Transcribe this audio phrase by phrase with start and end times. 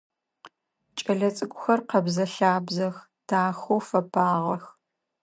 [1.05, 2.95] Кӏэлэцӏыкӏухэр къэбзэ-лъабзэх,
[3.27, 4.63] дахэу фэпагъэх.